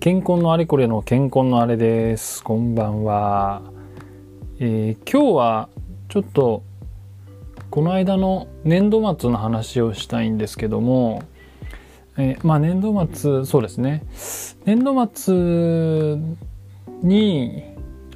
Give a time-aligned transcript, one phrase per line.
[0.00, 2.44] 健康のあれこれの健康のあれです。
[2.44, 3.62] こんばんは、
[4.60, 5.68] えー、今日は
[6.08, 6.62] ちょっと
[7.68, 11.24] この間の年度末の話をしたいんですけども、
[12.16, 14.04] えー、まあ年度末そうですね。
[14.66, 15.34] 年度末
[17.02, 17.64] に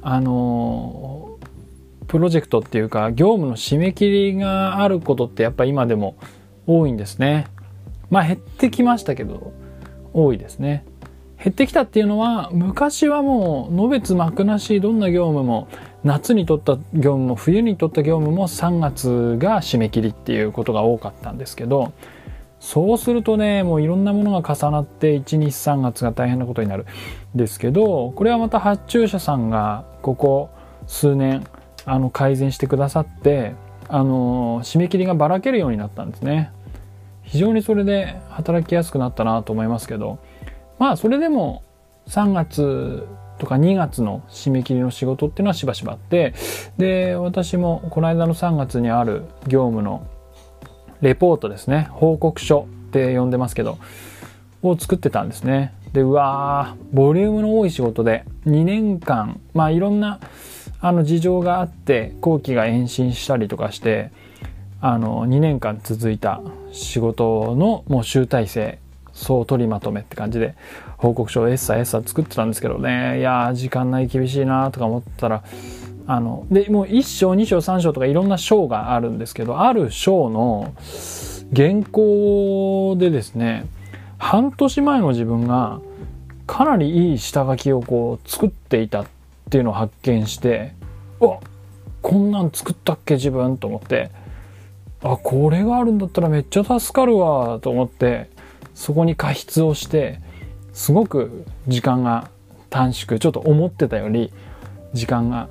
[0.01, 1.37] あの
[2.07, 6.15] プロジェクトっていうか業務の締め切りがあることってやっぱ今でも
[6.65, 7.47] 多いんですね。
[8.09, 9.51] まあ減ってきましたけど
[10.13, 10.85] 多いですね。
[11.43, 15.67] 減ってきたっていうのは昔はもうのべつ幕なしどんな業務も
[16.05, 21.91] 夏にとった業務も冬にとった業務も3月が締め切りっていうことが多かったんですけど
[22.61, 26.85] そうするとねもういろんなものが重なって123月が大変なことになる
[27.35, 30.49] んですけどこれはまた発注者さんがここ
[30.87, 31.45] 数年
[31.83, 33.53] あの改善してくださって
[33.89, 36.51] あの締め切りがばらけるようになったんですね。
[37.23, 40.19] 非常にそれで働きやすくなったなと思いますけど
[40.83, 41.63] まあそれでも
[42.07, 43.07] 3月
[43.39, 46.33] とか2月の締め切りの仕事っていうのはしばしばあって
[46.77, 50.05] で私もこの間の3月にある業務の
[50.99, 53.77] レポートですね報告書って呼んでますけど
[54.61, 55.73] を作ってたんですね。
[55.93, 60.19] でうわーボリュームの多い仕事で2年間まあいろんな
[60.81, 64.11] あの事情があって後期が延伸したりとかして
[64.81, 66.41] あの2年間続いた
[66.73, 68.79] 仕事のもう集大成
[69.13, 70.55] 総取りまとめって感じで
[70.97, 73.19] 報告書をエッサエッサ作ってたんですけどね。
[73.19, 75.43] いや時間ない厳しいなとか思ったら
[76.05, 80.73] あのでもう1章2章3章とかいろんな章があるんですけどある章の
[81.55, 83.65] 原稿でですね
[84.17, 85.79] 半年前の自分が
[86.47, 89.05] かなりいい下書きをこう作っていたっ
[89.49, 90.73] ていうのを発見して
[91.19, 91.39] わ
[92.01, 94.11] こんなん作ったっけ自分と思って
[95.03, 98.29] あこれがあるんだったらめっちゃ助かるわと思って
[98.73, 100.19] そこに加筆をして
[100.73, 102.29] すごく時間が
[102.69, 104.31] 短縮ちょっと思ってたより
[104.93, 105.49] 時間が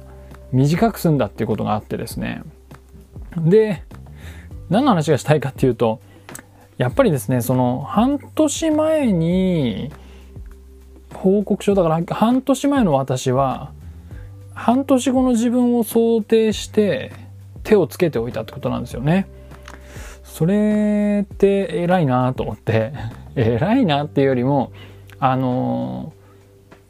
[0.51, 2.43] 短く済んだっていうことがあってですね
[3.37, 3.83] で
[4.71, 6.01] 何の話がしたいかっていうと
[6.79, 9.93] やっぱりですねその半年前に
[11.15, 13.73] 報告書だから半年前の私は
[14.55, 17.13] 半年後の自分を想定して
[17.63, 19.27] 手をつけておいたってことなんですよね。
[20.33, 22.95] それって偉いなと思って
[23.37, 24.73] 偉いなっていうよりも
[25.19, 26.15] あの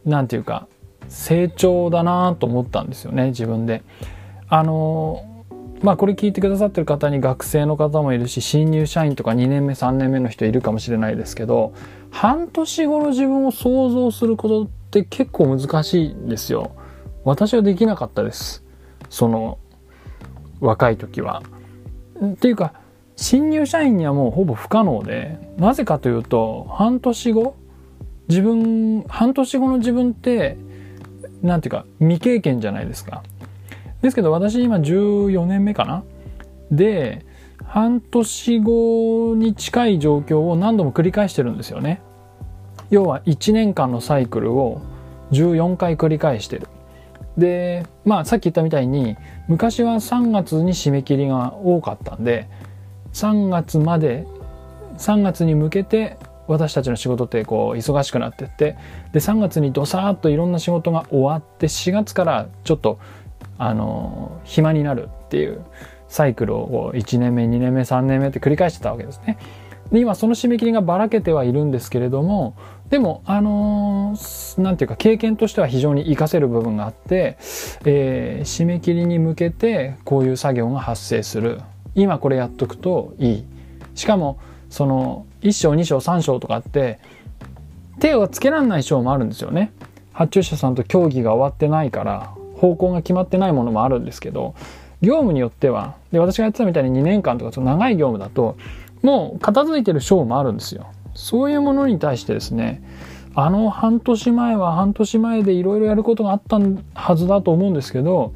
[0.05, 0.69] 何て言うか
[1.09, 3.83] 成長だなと思ったんですよね自分で。
[4.49, 5.25] あの
[5.83, 11.73] まあこれ聞いてくださってる方に学生の方もいるし新入社員とか2年目3年目の人いるかもしれないですけど
[12.13, 16.71] 半年後の自分を想像することって結構難しいんですよ。
[17.25, 18.65] 私はできなかったです。
[19.11, 19.59] その
[20.61, 21.43] 若い時は。
[22.25, 22.75] っていうか
[23.17, 27.57] 新入社員にはもうほぼ不可能でなぜかというと半年後
[28.29, 30.57] 自分半年後の自分って
[31.43, 33.23] 何て言うか未経験じゃないですか。
[34.01, 36.03] ですけど私今14年目かな
[36.71, 37.25] で
[37.65, 42.01] 半年後に近い状況を何度も繰り返してるんですよね。
[42.91, 44.83] 要は1年間のサイクルを
[45.31, 46.69] 14回繰り返してる。
[47.37, 49.17] でまあさっき言ったみたいに
[49.49, 52.49] 昔は3月に締め切りが多かったんで
[53.13, 54.27] 3月まで
[54.99, 58.77] 3月に向けて私たちの仕事ってこう忙しくなってって
[59.13, 62.99] で3月にどさーっといろんな仕事が終わって4月からちょっと
[63.59, 65.65] あの暇になるっていう
[66.09, 69.39] サイクルを1年目2年目3年目って繰り返してたわけですね。
[69.91, 72.55] で今その締め切りがばらけてはいるんですけれども
[72.89, 74.17] でもあの
[74.57, 77.37] 何て言うか経験としては非常に活かせる部分があって、
[77.85, 81.61] えー、締め切りに向けてこういう作業が発生する
[81.95, 83.45] 今これやっとくといい。
[83.95, 84.39] しかも
[84.71, 86.99] その1章2章3章とかって
[88.01, 89.73] 手をつけられない章もあるんですよね。
[90.13, 94.55] 発注者さんと協議が終わってないから方向が決まってないものもあるんですけど
[95.01, 98.57] 業務によってはで私がやってたみたいに2年間とかその長い業務だと
[99.03, 100.87] もう片付いてる章もあるんですよ。
[101.15, 102.83] そういうものに対してですね
[103.35, 106.59] あの半年前は半年前でいろいろやることがあった
[106.95, 108.35] はずだと思うんですけど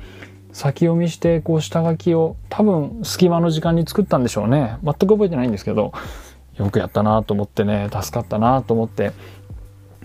[0.57, 4.79] 先読みしてこう下書きを多分隙間の時間に作ったんでしょうね。
[4.83, 5.93] 全く覚えてないんですけど
[6.57, 9.13] よくやったなと思ってね助かったなと思って。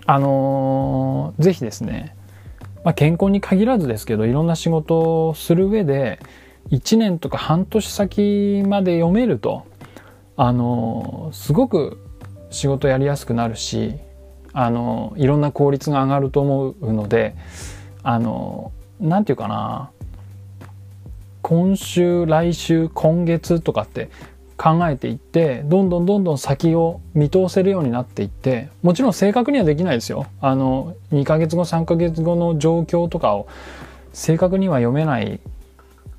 [0.04, 2.14] あのー、ぜひですね、
[2.84, 6.18] まあ、健康に限らずですけどいろんな仕事をする上で
[6.70, 9.64] 1年とか半年先まで読めると
[10.36, 11.96] あのー、すごく
[12.50, 13.94] 仕事やりやすくなるし
[14.52, 17.36] あのー、いろんな効率が上がると思うので
[18.02, 18.70] あの
[19.00, 19.92] 何て言うかな
[21.42, 24.10] 今週来週今月とかって
[24.56, 30.26] 考えていってどんどんどんどん先を見通せるようになっていってもちろん正確にはできないですよ。
[30.40, 33.48] あの2ヶ月後3ヶ月後の状況とかを
[34.12, 35.40] 正確には読めない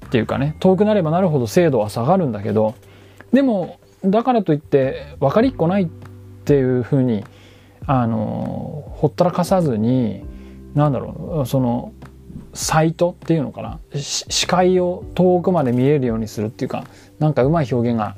[0.06, 2.76] っていうかね遠くなればなるほど精度は下がるんだけど
[3.32, 7.24] でもだからといって分かりっこないっていうふうに
[7.86, 10.24] あのほったらかさずに
[10.76, 11.94] なんだろうその
[12.54, 13.80] サイトっていうのかな？
[14.00, 16.86] 視界を遠くまで見えるようにするっていうか
[17.20, 18.16] なんかうまい表現が、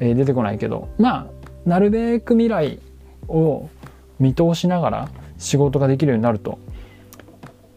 [0.00, 1.28] え、出てこないけどま
[1.66, 2.78] あなるべく未来
[3.28, 3.68] を
[4.18, 5.08] 見通しながら
[5.38, 6.58] 仕事ができるようになると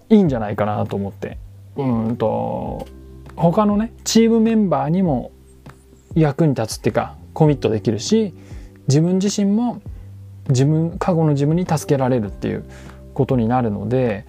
[0.09, 1.38] いいんじゃないかなと思って。
[1.75, 2.88] うんと
[3.35, 5.31] 他のねチームメンバーにも
[6.15, 8.33] 役に立つっていうかコミットできるし
[8.88, 9.79] 自分自身も
[10.50, 12.65] 自分過去の自分に助けられるっていう
[13.18, 14.25] ことになるので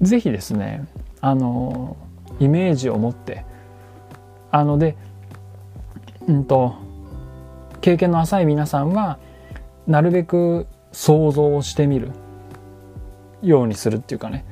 [0.00, 0.86] 是非ですね
[1.20, 1.96] あの
[2.40, 3.44] イメージを持って
[4.50, 4.96] あので
[6.26, 6.74] うんと
[7.80, 9.18] 経験の浅い皆さんは
[9.86, 12.10] なるべく想像をしてみる。
[13.42, 14.44] ようにするっていうかね。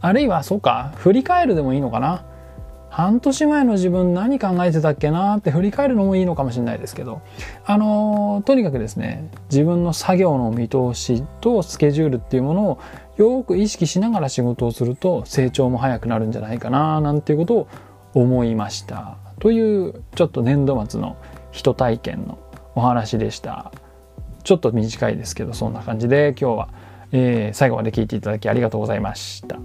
[0.00, 2.24] あるいはそうか振り返るでもいいのかな。
[2.90, 7.22] 半年前の自分何考えてたっけなって振り返るのもいいのかもしれないですけど、
[7.64, 12.78] あの、とにかくですね、自分の作業の見通しとスケジュールっていうものを
[13.16, 17.68] よく意識しながら仕事をすると成長も早くなるんじゃないかななんていうことを
[18.14, 19.16] 思いました。
[19.40, 21.16] というちょっと年度末の
[21.52, 22.38] 人体験の
[22.74, 23.72] お話でした。
[24.42, 26.68] ちょっと短いですけど、そんな感じで今日は、
[27.12, 29.58] えー、最後まで聞いていただきありがとうございました。